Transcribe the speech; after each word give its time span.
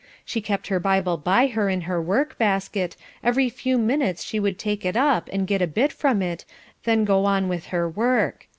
She 0.25 0.41
kept 0.41 0.69
her 0.69 0.79
Bible 0.79 1.15
by 1.15 1.45
her 1.45 1.69
in 1.69 1.81
her 1.81 2.01
work 2.01 2.35
basket, 2.39 2.95
every 3.23 3.49
few 3.51 3.77
minutes 3.77 4.23
she 4.23 4.39
would 4.39 4.57
take 4.57 4.83
it 4.83 4.97
up 4.97 5.29
and 5.31 5.45
get 5.45 5.61
a 5.61 5.67
bit 5.67 5.91
from 5.93 6.23
it, 6.23 6.43
then 6.85 7.05
go 7.05 7.25
on 7.25 7.47
with 7.47 7.67
her 7.67 7.87
work. 7.87 8.47